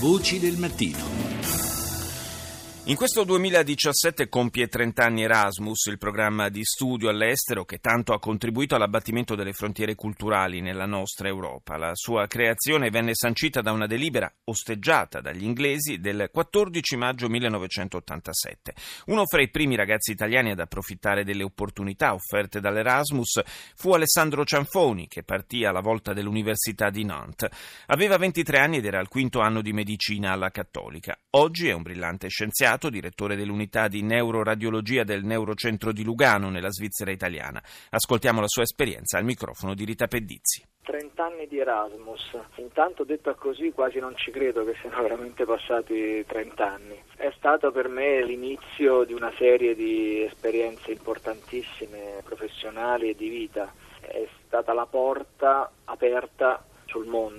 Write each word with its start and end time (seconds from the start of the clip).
Voci 0.00 0.38
del 0.38 0.56
mattino. 0.56 1.27
In 2.88 2.96
questo 2.96 3.22
2017 3.24 4.30
compie 4.30 4.66
30 4.66 5.04
anni 5.04 5.22
Erasmus, 5.22 5.84
il 5.88 5.98
programma 5.98 6.48
di 6.48 6.64
studio 6.64 7.10
all'estero 7.10 7.66
che 7.66 7.80
tanto 7.80 8.14
ha 8.14 8.18
contribuito 8.18 8.74
all'abbattimento 8.76 9.34
delle 9.34 9.52
frontiere 9.52 9.94
culturali 9.94 10.62
nella 10.62 10.86
nostra 10.86 11.28
Europa. 11.28 11.76
La 11.76 11.90
sua 11.92 12.26
creazione 12.26 12.88
venne 12.88 13.10
sancita 13.12 13.60
da 13.60 13.72
una 13.72 13.86
delibera 13.86 14.32
osteggiata 14.44 15.20
dagli 15.20 15.44
inglesi 15.44 15.98
del 15.98 16.30
14 16.32 16.96
maggio 16.96 17.28
1987. 17.28 18.74
Uno 19.08 19.26
fra 19.26 19.42
i 19.42 19.50
primi 19.50 19.76
ragazzi 19.76 20.12
italiani 20.12 20.52
ad 20.52 20.60
approfittare 20.60 21.24
delle 21.24 21.42
opportunità 21.42 22.14
offerte 22.14 22.58
dall'Erasmus 22.58 23.42
fu 23.76 23.92
Alessandro 23.92 24.46
Cianfoni, 24.46 25.08
che 25.08 25.24
partì 25.24 25.66
alla 25.66 25.82
volta 25.82 26.14
dell'Università 26.14 26.88
di 26.88 27.04
Nantes. 27.04 27.50
Aveva 27.88 28.16
23 28.16 28.58
anni 28.58 28.78
ed 28.78 28.86
era 28.86 28.98
al 28.98 29.08
quinto 29.08 29.40
anno 29.40 29.60
di 29.60 29.74
medicina 29.74 30.32
alla 30.32 30.50
Cattolica. 30.50 31.18
Oggi 31.32 31.68
è 31.68 31.74
un 31.74 31.82
brillante 31.82 32.28
scienziato 32.28 32.76
Avvocato, 32.78 32.90
direttore 32.90 33.34
dell'unità 33.34 33.88
di 33.88 34.02
neuroradiologia 34.02 35.02
del 35.02 35.24
Neurocentro 35.24 35.92
di 35.92 36.04
Lugano 36.04 36.48
nella 36.48 36.70
Svizzera 36.70 37.10
italiana. 37.10 37.60
Ascoltiamo 37.90 38.40
la 38.40 38.46
sua 38.46 38.62
esperienza 38.62 39.18
al 39.18 39.24
microfono 39.24 39.74
di 39.74 39.84
Rita 39.84 40.06
Pedizzi. 40.06 40.64
30 40.82 41.24
anni 41.24 41.46
di 41.48 41.58
Erasmus. 41.58 42.38
Intanto 42.56 43.04
detta 43.04 43.34
così 43.34 43.72
quasi 43.72 43.98
non 43.98 44.16
ci 44.16 44.30
credo 44.30 44.64
che 44.64 44.74
siano 44.80 45.02
veramente 45.02 45.44
passati 45.44 46.24
30 46.24 46.72
anni. 46.72 47.02
È 47.16 47.30
stato 47.36 47.72
per 47.72 47.88
me 47.88 48.24
l'inizio 48.24 49.04
di 49.04 49.12
una 49.12 49.32
serie 49.36 49.74
di 49.74 50.22
esperienze 50.22 50.92
importantissime, 50.92 52.22
professionali 52.24 53.10
e 53.10 53.14
di 53.16 53.28
vita. 53.28 53.70
È 54.00 54.26
stata 54.46 54.72
la 54.72 54.86
porta 54.86 55.70
aperta 55.84 56.64
sul 56.86 57.06
mondo 57.06 57.37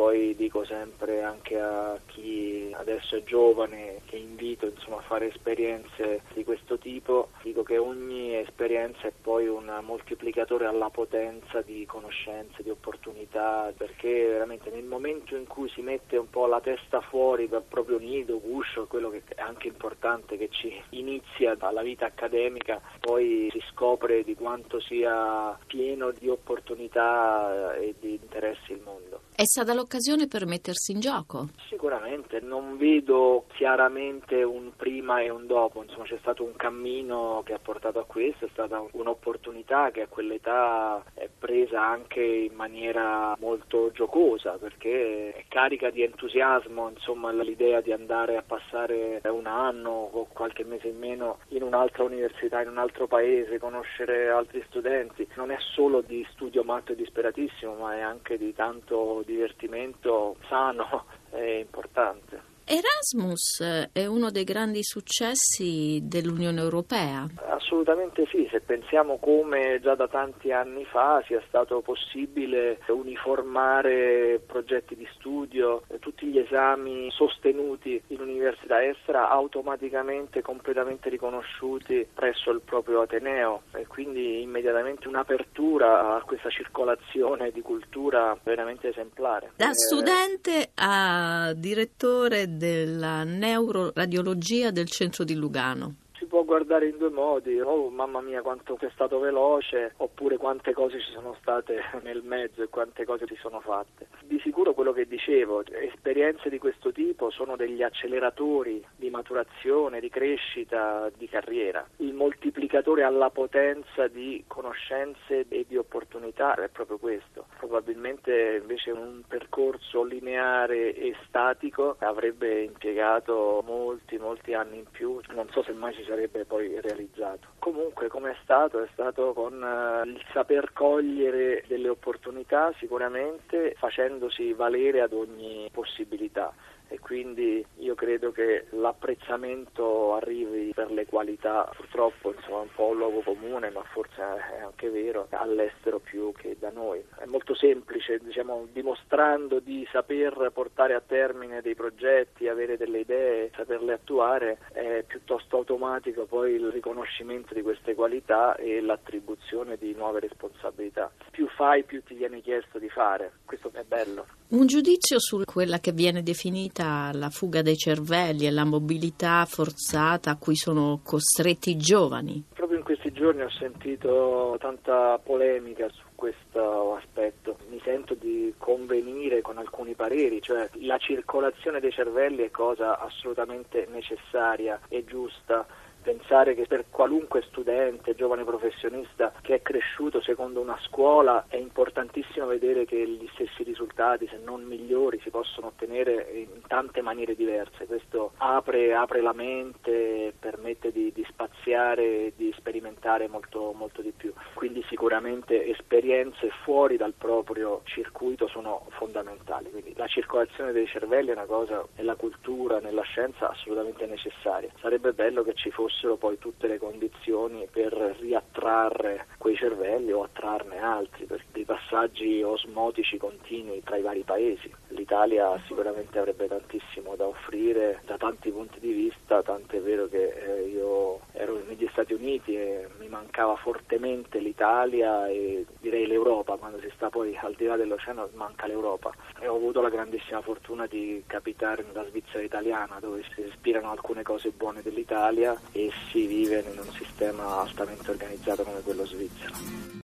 poi 0.00 0.34
dico 0.34 0.64
sempre 0.64 1.22
anche 1.22 1.60
a 1.60 2.00
chi 2.06 2.74
adesso 2.74 3.16
è 3.16 3.22
giovane, 3.22 4.00
che 4.06 4.16
invito 4.16 4.64
insomma, 4.64 4.96
a 4.96 5.02
fare 5.02 5.28
esperienze 5.28 6.22
di 6.32 6.42
questo 6.42 6.78
tipo, 6.78 7.28
dico 7.42 7.62
che 7.62 7.76
ogni 7.76 8.34
esperienza 8.34 9.08
è 9.08 9.12
poi 9.12 9.46
un 9.46 9.70
moltiplicatore 9.82 10.64
alla 10.64 10.88
potenza 10.88 11.60
di 11.60 11.84
conoscenze, 11.84 12.62
di 12.62 12.70
opportunità, 12.70 13.70
perché 13.76 14.26
veramente 14.26 14.70
nel 14.70 14.84
momento 14.84 15.36
in 15.36 15.46
cui 15.46 15.68
si 15.68 15.82
mette 15.82 16.16
un 16.16 16.30
po' 16.30 16.46
la 16.46 16.62
testa 16.62 17.02
fuori 17.02 17.46
dal 17.46 17.64
proprio 17.68 17.98
nido, 17.98 18.40
guscio, 18.40 18.86
quello 18.86 19.10
che 19.10 19.22
è 19.34 19.42
anche 19.42 19.66
importante 19.68 20.38
che 20.38 20.48
ci 20.48 20.72
inizia 20.90 21.56
dalla 21.56 21.82
vita 21.82 22.06
accademica, 22.06 22.80
poi 23.00 23.50
si 23.52 23.62
scopre 23.70 24.24
di 24.24 24.34
quanto 24.34 24.80
sia 24.80 25.58
pieno 25.66 26.10
di 26.10 26.30
opportunità 26.30 27.74
e 27.74 27.94
di 28.00 28.14
interessi 28.14 28.72
il 28.72 28.80
mondo. 28.82 29.09
È 29.40 29.46
stata 29.46 29.72
l'occasione 29.72 30.26
per 30.26 30.44
mettersi 30.44 30.92
in 30.92 31.00
gioco? 31.00 31.48
Sicuramente, 31.66 32.40
non 32.40 32.76
vedo 32.76 33.46
chiaramente 33.54 34.42
un 34.42 34.72
prima 34.76 35.22
e 35.22 35.30
un 35.30 35.46
dopo, 35.46 35.82
insomma 35.82 36.04
c'è 36.04 36.18
stato 36.20 36.44
un 36.44 36.54
cammino 36.56 37.40
che 37.46 37.54
ha 37.54 37.58
portato 37.58 38.00
a 38.00 38.04
questo, 38.04 38.44
è 38.44 38.48
stata 38.52 38.84
un'opportunità 38.92 39.90
che 39.92 40.02
a 40.02 40.08
quell'età 40.08 41.02
è 41.14 41.26
presa 41.38 41.82
anche 41.82 42.22
in 42.22 42.52
maniera 42.54 43.34
molto 43.40 43.90
giocosa 43.92 44.58
perché 44.58 45.32
è 45.32 45.44
carica 45.48 45.88
di 45.88 46.02
entusiasmo, 46.02 46.90
insomma 46.90 47.32
l'idea 47.32 47.80
di 47.80 47.92
andare 47.92 48.36
a 48.36 48.42
passare 48.46 49.22
un 49.24 49.46
anno 49.46 50.10
o 50.12 50.26
qualche 50.30 50.64
mese 50.64 50.88
in 50.88 50.98
meno 50.98 51.38
in 51.48 51.62
un'altra 51.62 52.04
università, 52.04 52.60
in 52.60 52.68
un 52.68 52.76
altro 52.76 53.06
paese, 53.06 53.58
conoscere 53.58 54.28
altri 54.28 54.62
studenti, 54.68 55.26
non 55.36 55.50
è 55.50 55.56
solo 55.72 56.02
di 56.02 56.26
studio 56.32 56.62
matto 56.62 56.92
e 56.92 56.96
disperatissimo 56.96 57.76
ma 57.76 57.94
è 57.96 58.00
anche 58.00 58.36
di 58.36 58.52
tanto 58.52 59.22
divertimento 59.30 60.36
sano 60.48 61.04
e 61.30 61.60
importante. 61.60 62.48
Erasmus 62.64 63.88
è 63.92 64.06
uno 64.06 64.30
dei 64.30 64.44
grandi 64.44 64.84
successi 64.84 66.00
dell'Unione 66.04 66.60
Europea. 66.60 67.26
Assolutamente 67.60 68.26
sì, 68.30 68.48
se 68.50 68.60
pensiamo 68.60 69.18
come 69.18 69.80
già 69.82 69.94
da 69.94 70.08
tanti 70.08 70.50
anni 70.50 70.86
fa 70.86 71.22
sia 71.26 71.42
stato 71.46 71.82
possibile 71.82 72.78
uniformare 72.88 74.40
progetti 74.44 74.96
di 74.96 75.06
studio, 75.14 75.82
tutti 76.00 76.26
gli 76.26 76.38
esami 76.38 77.10
sostenuti 77.10 78.02
in 78.08 78.20
università 78.20 78.82
estera 78.82 79.28
automaticamente 79.28 80.40
completamente 80.40 81.10
riconosciuti 81.10 82.08
presso 82.12 82.50
il 82.50 82.62
proprio 82.64 83.02
Ateneo 83.02 83.62
e 83.72 83.86
quindi 83.86 84.40
immediatamente 84.40 85.06
un'apertura 85.06 86.16
a 86.16 86.22
questa 86.22 86.48
circolazione 86.48 87.50
di 87.50 87.60
cultura 87.60 88.36
veramente 88.42 88.88
esemplare. 88.88 89.52
Da 89.56 89.74
studente 89.74 90.70
a 90.76 91.52
direttore 91.54 92.56
della 92.56 93.22
neuroradiologia 93.22 94.70
del 94.70 94.88
centro 94.88 95.24
di 95.24 95.34
Lugano 95.34 95.94
può 96.40 96.44
guardare 96.44 96.88
in 96.88 96.96
due 96.96 97.10
modi, 97.10 97.60
oh 97.60 97.90
mamma 97.90 98.20
mia 98.20 98.40
quanto 98.40 98.76
è 98.78 98.90
stato 98.94 99.18
veloce, 99.18 99.92
oppure 99.98 100.38
quante 100.38 100.72
cose 100.72 100.98
ci 101.00 101.12
sono 101.12 101.36
state 101.40 101.82
nel 102.02 102.22
mezzo 102.22 102.62
e 102.62 102.68
quante 102.68 103.04
cose 103.04 103.26
si 103.26 103.36
sono 103.40 103.60
fatte. 103.60 104.06
Di 104.24 104.40
sicuro 104.40 104.72
quello 104.72 104.92
che 104.92 105.06
dicevo, 105.06 105.62
esperienze 105.66 106.48
di 106.48 106.58
questo 106.58 106.92
tipo 106.92 107.30
sono 107.30 107.56
degli 107.56 107.82
acceleratori 107.82 108.84
di 108.96 109.10
maturazione, 109.10 110.00
di 110.00 110.08
crescita, 110.08 111.10
di 111.16 111.28
carriera. 111.28 111.86
Il 111.96 112.14
moltiplicatore 112.14 113.02
alla 113.02 113.30
potenza 113.30 114.08
di 114.08 114.42
conoscenze 114.46 115.44
e 115.48 115.66
di 115.68 115.76
opportunità 115.76 116.54
è 116.54 116.68
proprio 116.68 116.98
questo. 116.98 117.46
Probabilmente 117.58 118.58
invece 118.60 118.92
un 118.92 119.22
percorso 119.26 120.04
lineare 120.04 120.94
e 120.94 121.14
statico 121.26 121.96
avrebbe 121.98 122.62
impiegato 122.62 123.62
molti, 123.66 124.16
molti 124.16 124.54
anni 124.54 124.78
in 124.78 124.86
più, 124.90 125.20
non 125.34 125.48
so 125.50 125.62
se 125.62 125.72
mai 125.72 125.92
ci 125.94 126.04
sarebbe 126.04 126.29
sarebbe 126.30 126.44
poi 126.44 126.80
realizzato. 126.80 127.48
Comunque 127.58 128.08
come 128.08 128.30
è 128.30 128.36
stato? 128.42 128.82
È 128.82 128.88
stato 128.92 129.32
con 129.32 129.54
uh, 129.60 130.06
il 130.06 130.22
saper 130.32 130.72
cogliere 130.72 131.64
delle 131.66 131.88
opportunità 131.88 132.72
sicuramente 132.78 133.74
facendosi 133.76 134.52
valere 134.52 135.00
ad 135.00 135.12
ogni 135.12 135.68
possibilità 135.72 136.52
e 136.92 136.98
quindi 136.98 137.64
io 137.78 137.94
credo 137.94 138.32
che 138.32 138.66
l'apprezzamento 138.70 140.14
arrivi 140.14 140.72
per 140.74 140.90
le 140.90 141.06
qualità, 141.06 141.70
purtroppo 141.76 142.34
insomma 142.34 142.58
è 142.58 142.62
un 142.62 142.68
po' 142.74 142.86
un 142.86 142.96
luogo 142.96 143.20
comune, 143.20 143.70
ma 143.70 143.82
forse 143.92 144.20
è 144.20 144.58
anche 144.60 144.90
vero, 144.90 145.28
all'estero 145.30 146.00
più 146.00 146.32
che 146.36 146.56
da 146.58 146.70
noi. 146.70 147.00
È 147.16 147.26
molto 147.26 147.54
semplice, 147.54 148.18
diciamo, 148.18 148.66
dimostrando 148.72 149.60
di 149.60 149.86
saper 149.92 150.50
portare 150.52 150.94
a 150.94 151.00
termine 151.00 151.62
dei 151.62 151.76
progetti, 151.76 152.48
avere 152.48 152.76
delle 152.76 152.98
idee, 152.98 153.52
saperle 153.54 153.92
attuare, 153.92 154.58
è 154.72 155.04
piuttosto 155.06 155.58
automatico 155.58 156.19
poi 156.26 156.54
il 156.54 156.70
riconoscimento 156.70 157.54
di 157.54 157.62
queste 157.62 157.94
qualità 157.94 158.56
e 158.56 158.80
l'attribuzione 158.80 159.76
di 159.76 159.94
nuove 159.94 160.20
responsabilità. 160.20 161.10
Più 161.30 161.48
fai, 161.48 161.84
più 161.84 162.02
ti 162.02 162.14
viene 162.14 162.40
chiesto 162.40 162.78
di 162.78 162.88
fare, 162.88 163.32
questo 163.44 163.70
è 163.72 163.84
bello. 163.84 164.26
Un 164.48 164.66
giudizio 164.66 165.20
su 165.20 165.42
quella 165.44 165.78
che 165.78 165.92
viene 165.92 166.22
definita 166.22 167.10
la 167.12 167.30
fuga 167.30 167.62
dei 167.62 167.76
cervelli 167.76 168.46
e 168.46 168.50
la 168.50 168.64
mobilità 168.64 169.44
forzata 169.44 170.30
a 170.32 170.36
cui 170.36 170.56
sono 170.56 171.00
costretti 171.04 171.70
i 171.70 171.76
giovani. 171.76 172.44
Proprio 172.54 172.78
in 172.78 172.84
questi 172.84 173.12
giorni 173.12 173.42
ho 173.42 173.50
sentito 173.50 174.56
tanta 174.58 175.18
polemica 175.22 175.88
su 175.90 176.02
questo 176.16 176.96
aspetto. 176.96 177.58
Mi 177.68 177.80
sento 177.84 178.14
di 178.14 178.52
convenire 178.58 179.40
con 179.40 179.56
alcuni 179.58 179.94
pareri, 179.94 180.42
cioè 180.42 180.68
la 180.80 180.98
circolazione 180.98 181.80
dei 181.80 181.92
cervelli 181.92 182.42
è 182.42 182.50
cosa 182.50 182.98
assolutamente 182.98 183.86
necessaria 183.90 184.80
e 184.88 185.04
giusta 185.04 185.66
pensare 186.02 186.54
che 186.54 186.66
per 186.66 186.86
qualunque 186.90 187.42
studente, 187.42 188.14
giovane 188.14 188.44
professionista 188.44 189.32
che 189.40 189.56
è 189.56 189.62
cresciuto 189.62 190.20
secondo 190.20 190.60
una 190.60 190.78
scuola 190.82 191.44
è 191.48 191.56
importantissimo 191.56 192.46
vedere 192.46 192.84
che 192.84 193.06
gli 193.06 193.28
stessi 193.32 193.62
risultati, 193.62 194.26
se 194.26 194.38
non 194.42 194.62
migliori, 194.62 195.20
si 195.22 195.30
possono 195.30 195.68
ottenere 195.68 196.30
in 196.32 196.62
tante 196.66 197.00
maniere 197.02 197.34
diverse. 197.34 197.86
Questo 197.86 198.32
apre, 198.38 198.94
apre 198.94 199.20
la 199.20 199.32
mente, 199.32 200.32
permette 200.38 200.92
di, 200.92 201.12
di 201.12 201.24
spaziare 201.28 202.32
di 202.36 202.52
sperimentare 202.56 203.28
molto, 203.28 203.72
molto 203.72 204.02
di 204.02 204.12
più. 204.16 204.32
Quindi 204.54 204.84
sicuramente 204.88 205.66
esperienze 205.66 206.50
fuori 206.64 206.96
dal 206.96 207.14
proprio 207.16 207.82
circuito 207.84 208.48
sono 208.48 208.86
fondamentali. 208.90 209.70
Quindi 209.70 209.94
la 209.96 210.06
circolazione 210.06 210.72
dei 210.72 210.86
cervelli 210.86 211.30
è 211.30 211.34
una 211.34 211.44
cosa 211.44 211.84
nella 211.96 212.14
cultura, 212.14 212.80
nella 212.80 213.02
scienza 213.02 213.50
assolutamente 213.50 214.06
necessaria. 214.06 214.70
Sarebbe 214.80 215.12
bello 215.12 215.42
che 215.42 215.54
ci 215.54 215.70
fosse 215.70 215.89
fossero 215.90 216.16
poi 216.16 216.38
tutte 216.38 216.68
le 216.68 216.78
condizioni 216.78 217.66
per 217.70 217.92
riattrarre 217.92 219.26
quei 219.38 219.56
cervelli 219.56 220.12
o 220.12 220.22
attrarne 220.22 220.78
altri, 220.78 221.24
per 221.26 221.44
dei 221.52 221.64
passaggi 221.64 222.42
osmotici 222.42 223.16
continui 223.16 223.82
tra 223.82 223.96
i 223.96 224.02
vari 224.02 224.22
paesi. 224.22 224.72
l'Italia 224.88 225.60
sicuramente 225.66 226.18
avrebbe 226.18 226.46
tantissimo 226.46 227.16
da 227.16 227.26
offrire 227.26 228.02
da 228.06 228.16
tanti 228.16 228.50
punti 228.50 228.78
di 228.78 228.92
vista, 228.92 229.42
tant'è 229.42 229.80
vero 229.80 230.06
che 230.06 230.28
eh, 230.28 230.68
io 230.68 230.99
ero 231.32 231.62
negli 231.66 231.88
Stati 231.90 232.12
Uniti 232.12 232.54
e 232.54 232.88
mi 232.98 233.08
mancava 233.08 233.56
fortemente 233.56 234.38
l'Italia 234.38 235.28
e 235.28 235.64
direi 235.80 236.06
l'Europa, 236.06 236.56
quando 236.56 236.78
si 236.80 236.90
sta 236.94 237.08
poi 237.08 237.36
al 237.36 237.54
di 237.54 237.66
là 237.66 237.76
dell'oceano 237.76 238.28
manca 238.34 238.66
l'Europa 238.66 239.12
e 239.38 239.48
ho 239.48 239.56
avuto 239.56 239.80
la 239.80 239.90
grandissima 239.90 240.40
fortuna 240.40 240.86
di 240.86 241.22
capitare 241.26 241.82
nella 241.82 242.06
Svizzera 242.08 242.42
italiana 242.42 242.98
dove 243.00 243.22
si 243.34 243.42
respirano 243.42 243.90
alcune 243.90 244.22
cose 244.22 244.50
buone 244.50 244.82
dell'Italia 244.82 245.58
e 245.72 245.90
si 246.10 246.26
vive 246.26 246.64
in 246.70 246.78
un 246.78 246.92
sistema 246.92 247.60
altamente 247.60 248.10
organizzato 248.10 248.62
come 248.62 248.80
quello 248.82 249.04
svizzero. 249.06 249.98